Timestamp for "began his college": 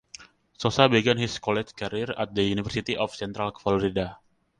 0.89-1.75